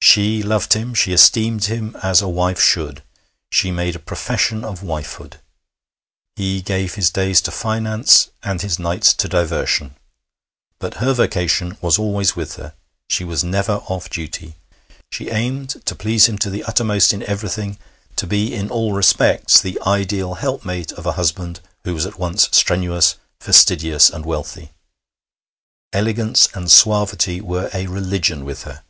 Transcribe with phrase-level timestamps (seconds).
[0.00, 0.94] She loved him.
[0.94, 3.02] She esteemed him as a wife should.
[3.50, 5.40] She made a profession of wifehood.
[6.36, 9.96] He gave his days to finance and his nights to diversion;
[10.78, 12.74] but her vocation was always with her
[13.08, 14.54] she was never off duty.
[15.10, 17.76] She aimed to please him to the uttermost in everything,
[18.14, 22.48] to be in all respects the ideal helpmate of a husband who was at once
[22.52, 24.70] strenuous, fastidious, and wealthy.
[25.92, 28.84] Elegance and suavity were a religion with her.